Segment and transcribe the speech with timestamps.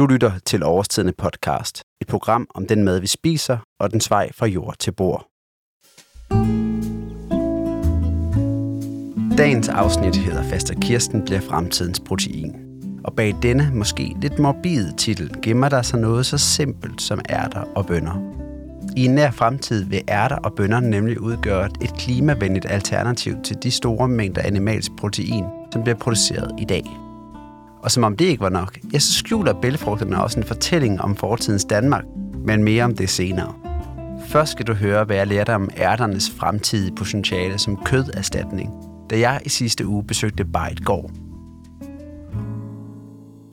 [0.00, 4.30] Du lytter til Overstidende podcast, et program om den mad, vi spiser og den vej
[4.32, 5.26] fra jord til bord.
[9.38, 12.56] Dagens afsnit hedder Faster Kirsten bliver fremtidens protein.
[13.04, 17.64] Og bag denne måske lidt morbide titel gemmer der sig noget så simpelt som ærter
[17.76, 18.34] og bønner.
[18.96, 23.70] I en nær fremtid vil ærter og bønner nemlig udgøre et klimavenligt alternativ til de
[23.70, 27.09] store mængder animalsk protein, som bliver produceret i dag.
[27.82, 31.16] Og som om det ikke var nok, ja, så skjuler bælgefrugterne også en fortælling om
[31.16, 32.04] fortidens Danmark,
[32.46, 33.54] men mere om det senere.
[34.28, 38.70] Først skal du høre, hvad jeg lærte om ærternes fremtidige potentiale som køderstatning,
[39.10, 41.10] da jeg i sidste uge besøgte Bejt gård.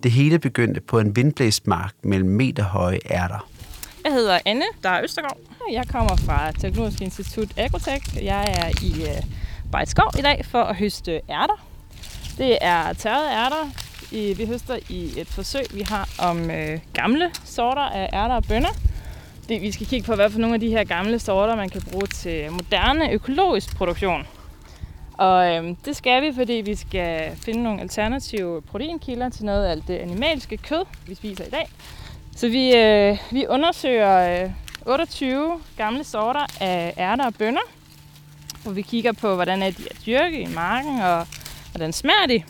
[0.03, 3.49] Det hele begyndte på en vindblæst mark mellem meterhøje ærter.
[4.05, 5.37] Jeg hedder Anne, der er Østergaard.
[5.71, 8.25] Jeg kommer fra Teknologisk Institut Agrotech.
[8.25, 9.05] Jeg er i
[9.71, 11.67] Bejtskov i dag for at høste ærter.
[12.37, 13.86] Det er tørrede ærter.
[14.11, 18.43] I, vi høster i et forsøg, vi har om øh, gamle sorter af ærter og
[18.43, 18.69] bønner.
[19.49, 21.81] Det, vi skal kigge på, hvad for nogle af de her gamle sorter, man kan
[21.91, 24.27] bruge til moderne økologisk produktion.
[25.13, 29.71] Og øh, det skal vi, fordi vi skal finde nogle alternative proteinkilder til noget af
[29.71, 31.69] alt det animalske kød, vi spiser i dag.
[32.35, 34.51] Så vi, øh, vi undersøger øh,
[34.85, 37.61] 28 gamle sorter af ærter og bønner,
[38.63, 41.27] hvor vi kigger på, hvordan er de er dyrket i marken, og
[41.71, 42.43] hvordan smager de.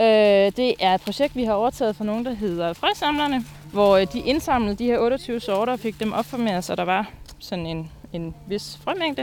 [0.00, 4.06] Øh, det er et projekt, vi har overtaget fra nogen, der hedder Frøsamlerne, hvor øh,
[4.12, 7.90] de indsamlede de her 28 sorter og fik dem opformeret, så der var sådan en,
[8.12, 9.22] en vis frømængde.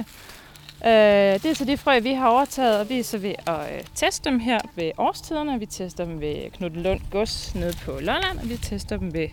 [0.85, 3.73] Øh, det er så de frø, vi har overtaget, og vi er så ved at
[3.75, 5.59] øh, teste dem her ved årstiderne.
[5.59, 9.27] Vi tester dem ved Knud Lund Gods nede på Lolland, og vi tester dem ved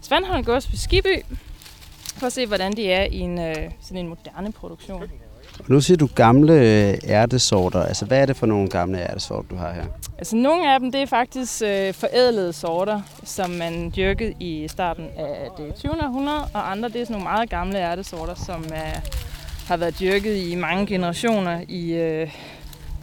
[0.00, 1.24] Svandholm Gods ved Skiby,
[2.16, 5.02] for at se, hvordan de er i en, øh, sådan en moderne produktion.
[5.58, 6.54] Og nu siger du gamle
[7.08, 7.82] ærtesorter.
[7.82, 9.84] Altså, hvad er det for nogle gamle ærtesorter, du har her?
[10.18, 15.04] Altså, nogle af dem, det er faktisk øh, forædlede sorter, som man dyrkede i starten
[15.16, 15.92] af det 20.
[15.92, 19.00] århundrede, og andre, det er sådan nogle meget gamle ærtesorter, som er,
[19.68, 22.30] har været dyrket i mange generationer i, øh,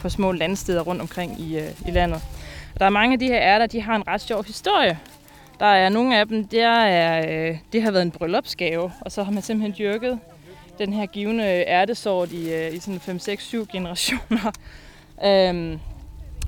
[0.00, 2.22] på små landsteder rundt omkring i, øh, i landet.
[2.74, 4.98] Og der er mange af de her ærter, de har en ret sjov historie.
[5.60, 9.22] Der er nogle af dem, der er, øh, det har været en bryllupsgave, og så
[9.22, 10.18] har man simpelthen dyrket
[10.78, 14.52] den her givende ærtesort i, øh, i sådan 5, 6, 7 generationer.
[15.26, 15.78] øhm,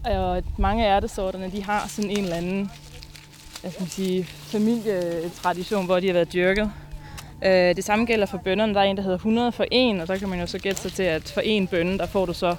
[0.04, 2.70] og mange af ærtesorterne, de har sådan en eller anden
[3.66, 6.72] jeg skal sige, familietradition, hvor de har været dyrket.
[7.44, 8.74] Øh, det samme gælder for bønderne.
[8.74, 10.80] Der er en, der hedder 100 for en, og der kan man jo så gætte
[10.80, 12.56] sig til, at for en bønne, der får du så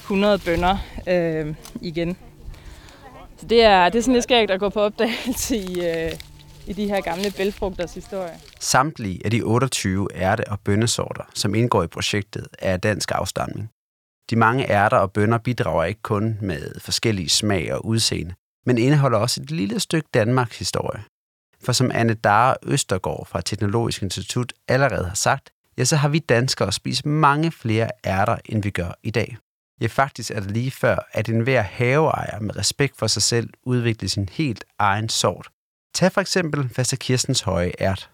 [0.00, 2.16] 100 bønder øh, igen.
[3.36, 6.12] Så det er, det er sådan lidt skægt at gå på opdagelse i, øh,
[6.66, 8.38] i de her gamle bælfrugters historie.
[8.62, 13.70] Samtlige af de 28 ærte- og bønnesorter, som indgår i projektet, er af dansk afstamning.
[14.30, 18.34] De mange ærter og bønner bidrager ikke kun med forskellige smag og udseende,
[18.66, 21.04] men indeholder også et lille stykke Danmarks historie.
[21.64, 26.18] For som Anne Dare Østergaard fra Teknologisk Institut allerede har sagt, ja, så har vi
[26.18, 29.36] danskere spist mange flere ærter, end vi gør i dag.
[29.80, 34.08] Ja, faktisk er det lige før, at enhver haveejer med respekt for sig selv udvikler
[34.08, 35.48] sin helt egen sort.
[35.94, 38.10] Tag for eksempel Fasta Kirstens høje ært.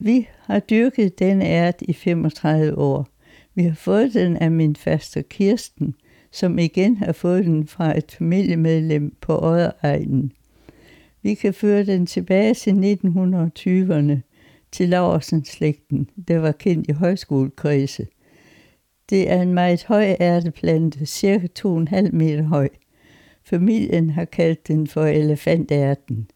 [0.00, 3.08] Vi har dyrket den ært i 35 år.
[3.54, 5.94] Vi har fået den af min faster Kirsten,
[6.30, 10.32] som igen har fået den fra et familiemedlem på Odderegnen.
[11.22, 14.16] Vi kan føre den tilbage til 1920'erne,
[14.72, 18.06] til Laursen-slægten, der var kendt i højskolekredse.
[19.10, 22.68] Det er en meget høj ærteplante, cirka 2,5 meter høj.
[23.44, 26.28] Familien har kaldt den for elefantærten.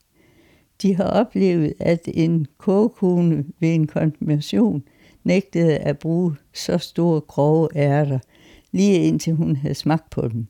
[0.83, 4.83] De har oplevet, at en kogekone ved en konfirmation
[5.25, 8.19] nægtede at bruge så store grove ærter,
[8.73, 10.47] lige indtil hun havde smagt på dem.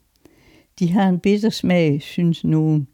[0.79, 2.89] De har en bitter smag, synes nogen,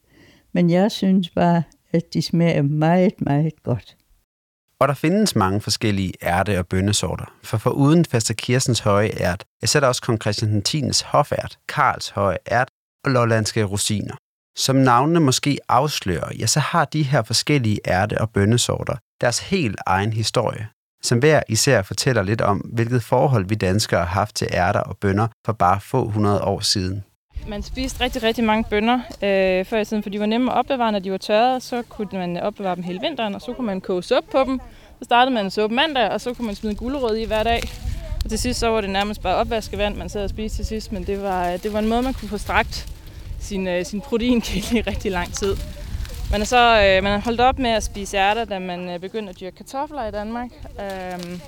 [0.53, 1.63] men jeg synes bare,
[1.93, 3.97] at de smager meget, meget godt.
[4.81, 9.81] Og der findes mange forskellige ærte- og bønnesorter, for foruden Faster Kirsens høje ært, er
[9.81, 10.63] der også kong Christian
[10.93, 11.01] X.
[11.01, 12.69] hofært, Karls høje ært
[13.05, 14.15] og lollandske rosiner.
[14.59, 19.77] Som navnene måske afslører, ja, så har de her forskellige ærte- og bønnesorter deres helt
[19.87, 20.69] egen historie,
[21.03, 24.97] som hver især fortæller lidt om, hvilket forhold vi danskere har haft til ærter og
[24.97, 27.05] bønner for bare få hundrede år siden.
[27.49, 30.59] Man spiste rigtig, rigtig mange bønner øh, før i tiden, for de var nemme at
[30.59, 31.61] opbevare, når de var tørrede.
[31.61, 34.61] Så kunne man opbevare dem hele vinteren, og så kunne man koge suppe på dem.
[34.99, 37.63] Så startede man en suppe mandag, og så kunne man smide gulerod i hver dag.
[38.25, 40.93] Og til sidst så var det nærmest bare opvaskevand, man sad og spiste til sidst,
[40.93, 42.98] men det var, øh, det var en måde, man kunne få strakt
[43.41, 45.57] sin, øh, sin proteinkilde i rigtig lang tid.
[46.31, 49.01] Man er så øh, man er holdt op med at spise ærter, da man øh,
[49.01, 50.51] begyndte at dyrke kartofler i Danmark.
[50.81, 51.41] Øhm,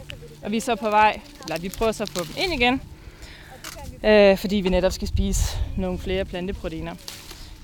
[0.42, 2.80] og vi er så på vej, eller vi prøver så at få dem ind igen,
[4.04, 6.92] øh, fordi vi netop skal spise nogle flere planteproteiner.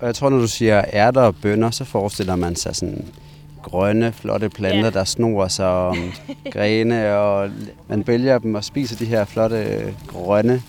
[0.00, 3.04] Og jeg tror, når du siger ærter og bønner, så forestiller man sig sådan
[3.62, 4.90] grønne, flotte planter, ja.
[4.90, 6.12] der snor sig om
[6.52, 7.50] grene, og
[7.88, 10.62] man vælger dem og spiser de her flotte grønne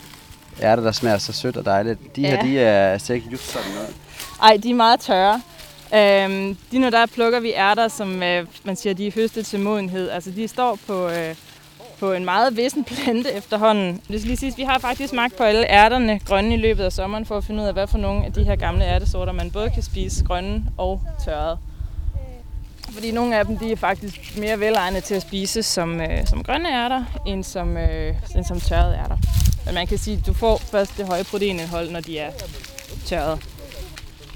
[0.62, 2.16] ærter, der smager så sødt og dejligt.
[2.16, 2.30] De ja.
[2.30, 3.96] her, de er altså ikke just sådan noget.
[4.42, 5.42] Ej, de er meget tørre.
[5.96, 9.60] Øhm, de nu der plukker vi ærter, som øh, man siger, de er høstet til
[9.60, 10.10] modenhed.
[10.10, 11.36] Altså de står på, øh,
[12.00, 14.02] på en meget vissen plante efterhånden.
[14.08, 16.92] Det skal lige sige, vi har faktisk smagt på alle ærterne grønne i løbet af
[16.92, 19.52] sommeren, for at finde ud af, hvad for nogle af de her gamle ærtesorter, man
[19.52, 21.58] både kan spise grønne og tørrede.
[22.92, 26.44] Fordi nogle af dem de er faktisk mere velegnede til at spise som, øh, som
[26.44, 29.18] grønne ærter, end som, øh, end som tørrede ærter.
[29.68, 32.32] Men man kan sige, at du får først det høje proteinindhold, når de er
[33.06, 33.40] tørret.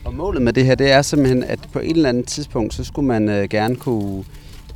[0.05, 2.83] Og målet med det her, det er simpelthen, at på et eller andet tidspunkt, så
[2.83, 4.23] skulle man øh, gerne kunne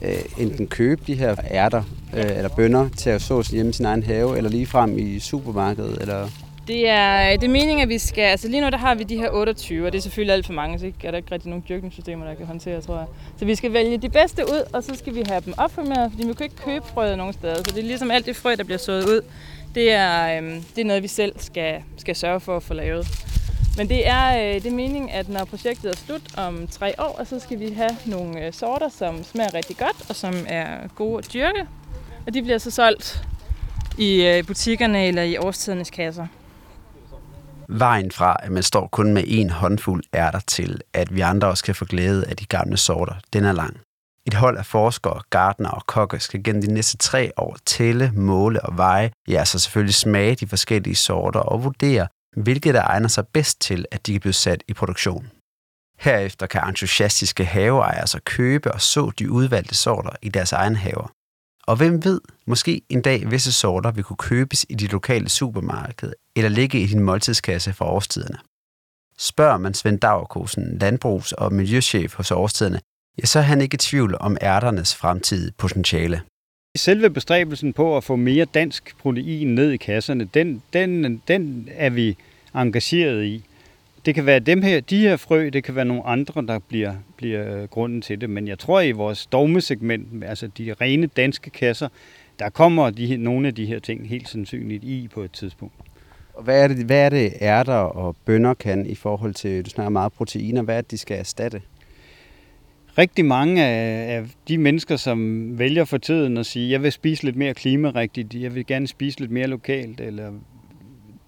[0.02, 3.86] øh, enten købe de her ærter øh, eller bønner til at så hjemme i sin
[3.86, 6.30] egen have, eller lige frem i supermarkedet, eller
[6.68, 8.22] det er, det er meningen, at vi skal...
[8.22, 10.54] Altså lige nu der har vi de her 28, og det er selvfølgelig alt for
[10.54, 13.06] mange, så er der ikke rigtig nogen dyrkningssystemer, der kan håndtere, tror jeg.
[13.38, 16.28] Så vi skal vælge de bedste ud, og så skal vi have dem opformeret, fordi
[16.28, 17.56] vi kan ikke købe frøet nogen steder.
[17.56, 19.22] Så det er ligesom alt det frø, der bliver sået ud,
[19.76, 23.08] det er, øh, det er noget, vi selv skal, skal sørge for at få lavet.
[23.78, 27.24] Men det er, øh, det er meningen, at når projektet er slut om tre år,
[27.24, 31.18] så skal vi have nogle øh, sorter, som smager rigtig godt, og som er gode
[31.18, 31.68] at dyrke.
[32.28, 33.28] Og de bliver så solgt
[33.98, 36.28] i øh, butikkerne eller i årstidernes kasser.
[37.70, 41.64] Vejen fra, at man står kun med en håndfuld ærter til, at vi andre også
[41.64, 43.78] kan få glæde af de gamle sorter, den er lang.
[44.28, 48.62] Et hold af forskere, gardner og kokke skal gennem de næste tre år tælle, måle
[48.62, 52.08] og veje, ja, så selvfølgelig smage de forskellige sorter og vurdere,
[52.38, 55.28] hvilket der egner sig bedst til, at de kan blive sat i produktion.
[56.00, 61.12] Herefter kan entusiastiske haveejere så købe og så de udvalgte sorter i deres egen haver.
[61.68, 66.14] Og hvem ved, måske en dag visse sorter vil kunne købes i de lokale supermarked
[66.36, 68.38] eller ligge i din måltidskasse for årstiderne.
[69.18, 72.80] Spørger man Svend Dagerkosen, landbrugs- og miljøchef hos årstiderne,
[73.18, 76.22] ja, så er han ikke i tvivl om ærternes fremtidige potentiale.
[76.78, 81.90] Selve bestræbelsen på at få mere dansk protein ned i kasserne, den, den, den er
[81.90, 82.18] vi
[82.56, 83.44] engageret i.
[84.06, 86.94] Det kan være dem her, de her frø, det kan være nogle andre, der bliver,
[87.18, 88.30] bliver grunden til det.
[88.30, 91.88] Men jeg tror, i vores dogmesegment, altså de rene danske kasser,
[92.40, 95.74] der kommer de, nogle af de her ting helt sandsynligt i på et tidspunkt.
[96.34, 99.70] Og hvad er det, hvad er det ærter og bønder kan i forhold til, du
[99.70, 101.62] snakker meget proteiner, hvad er det, de skal erstatte?
[102.98, 107.24] Rigtig mange af, af de mennesker, som vælger for tiden at sige, jeg vil spise
[107.24, 110.32] lidt mere klimarigtigt, jeg vil gerne spise lidt mere lokalt, eller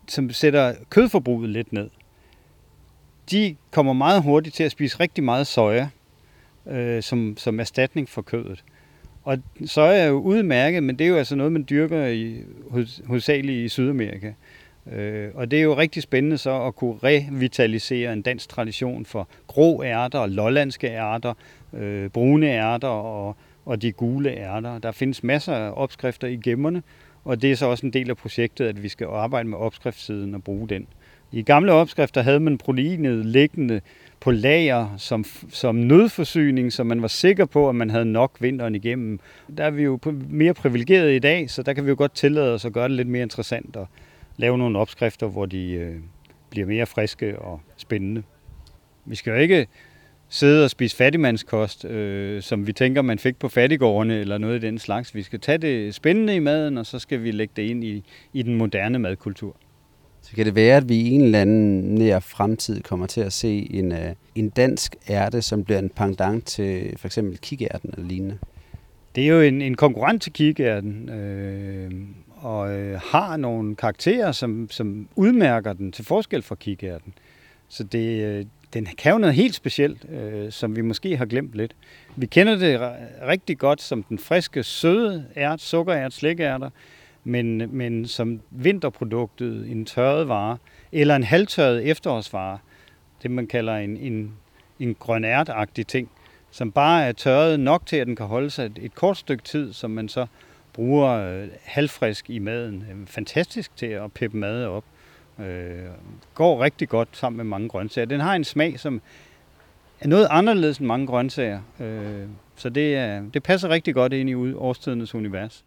[0.07, 1.89] som sætter kødforbruget lidt ned,
[3.31, 5.89] de kommer meget hurtigt til at spise rigtig meget soja
[6.67, 8.63] øh, som, som erstatning for kødet.
[9.23, 12.43] Og soja er jo udmærket, men det er jo altså noget, man dyrker i,
[13.05, 14.31] hovedsageligt i Sydamerika.
[14.91, 19.27] Øh, og det er jo rigtig spændende så at kunne revitalisere en dansk tradition for
[19.47, 21.33] grå ærter og lollandske ærter,
[21.73, 23.35] øh, brune ærter og,
[23.65, 24.79] og de gule ærter.
[24.79, 26.83] Der findes masser af opskrifter i gemmerne,
[27.25, 30.35] og det er så også en del af projektet, at vi skal arbejde med opskriftssiden
[30.35, 30.87] og bruge den.
[31.31, 33.81] I gamle opskrifter havde man proteinet liggende
[34.19, 38.75] på lager som, som nødforsyning, så man var sikker på, at man havde nok vinteren
[38.75, 39.19] igennem.
[39.57, 39.99] Der er vi jo
[40.29, 42.97] mere privilegeret i dag, så der kan vi jo godt tillade os at gøre det
[42.97, 43.87] lidt mere interessant og
[44.37, 45.95] lave nogle opskrifter, hvor de øh,
[46.49, 48.23] bliver mere friske og spændende.
[49.05, 49.67] Vi skal jo ikke
[50.29, 54.67] sidde og spise fattigmandskost, øh, som vi tænker, man fik på fattigårdene eller noget i
[54.67, 55.15] den slags.
[55.15, 58.03] Vi skal tage det spændende i maden, og så skal vi lægge det ind i,
[58.33, 59.55] i den moderne madkultur.
[60.21, 63.33] Så kan det være, at vi i en eller anden nær fremtid kommer til at
[63.33, 63.97] se en, uh,
[64.35, 68.37] en dansk ærte, som bliver en pendant til for eksempel kikærten eller lignende?
[69.15, 71.91] Det er jo en, en konkurrent til kikærten, øh,
[72.41, 77.13] og øh, har nogle karakterer, som, som udmærker den til forskel fra kikærten.
[77.67, 81.53] Så det, øh, den kan jo noget helt specielt, øh, som vi måske har glemt
[81.53, 81.75] lidt.
[82.15, 82.91] Vi kender det
[83.27, 86.69] rigtig godt som den friske, søde ært, sukkerært, slikærter,
[87.23, 90.57] men, men som vinterproduktet, en tørret vare,
[90.91, 92.57] eller en halvtørret efterårsvare,
[93.23, 94.33] det man kalder en, en,
[94.79, 96.09] en grønærtagtig ting,
[96.51, 99.43] som bare er tørret nok til, at den kan holde sig et, et kort stykke
[99.43, 100.25] tid, som man så
[100.77, 102.85] bruger øh, halvfrisk i maden.
[102.91, 104.83] Øh, fantastisk til at peppe mad op.
[105.39, 105.85] Øh,
[106.33, 108.05] går rigtig godt sammen med mange grøntsager.
[108.05, 109.01] Den har en smag, som
[109.99, 111.61] er noget anderledes end mange grøntsager.
[111.79, 115.65] Øh, så det, er, det passer rigtig godt ind i årstidernes univers.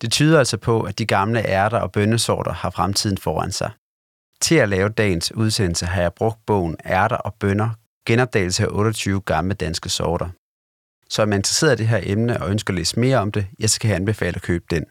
[0.00, 3.70] Det tyder altså på, at de gamle ærter og bønnesorter har fremtiden foran sig.
[4.40, 7.70] Til at lave dagens udsendelse har jeg brugt bogen Ærter og bønner,
[8.06, 10.28] genopdagelse af 28 gamle danske sorter.
[11.10, 13.46] Så er man interesseret i det her emne og ønsker at læse mere om det,
[13.58, 14.84] jeg så kan jeg anbefale at købe den.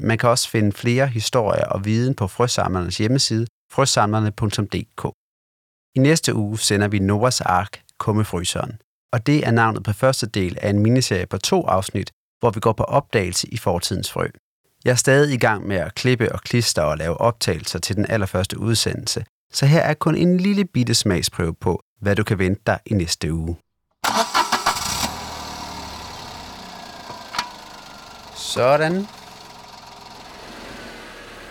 [0.00, 5.14] Man kan også finde flere historier og viden på frøsamlernes hjemmeside frøsamlerne.dk.
[5.94, 8.72] I næste uge sender vi Noahs Ark Kummefryseren,
[9.12, 12.10] og det er navnet på første del af en miniserie på to afsnit,
[12.40, 14.28] hvor vi går på opdagelse i fortidens frø.
[14.84, 18.06] Jeg er stadig i gang med at klippe og klistre og lave optagelser til den
[18.08, 22.62] allerførste udsendelse, så her er kun en lille bitte smagsprøve på, hvad du kan vente
[22.66, 23.56] dig i næste uge.
[28.54, 29.06] Sådan.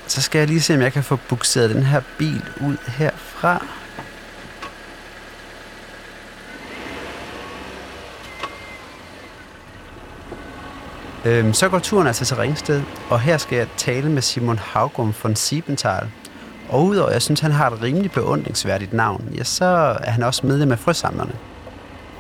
[0.08, 3.66] Så skal jeg lige se, om jeg kan få bukseret den her bil ud herfra.
[11.26, 15.14] Øhm, så går turen altså til Ringsted, og her skal jeg tale med Simon Haugum
[15.24, 16.12] von Siebenthal.
[16.70, 19.66] Og udover at jeg synes, han har et rimelig beundringsværdigt navn, ja, så
[20.04, 21.34] er han også medlem af frøsamlerne.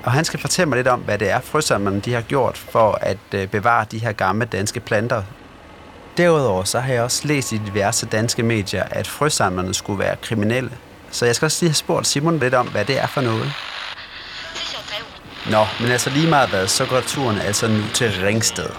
[0.04, 2.98] Og han skal fortælle mig lidt om, hvad det er, frøsamlerne de har gjort for
[3.02, 5.24] at øh, bevare de her gamle danske planter.
[6.18, 10.72] Derudover så har jeg også læst i diverse danske medier, at frøsamlerne skulle være kriminelle.
[11.12, 13.54] Så jeg skal også lige have spurgt Simon lidt om, hvad det er for noget.
[15.52, 18.70] Nå, men altså lige meget hvad, så går turen altså nu til Ringsted.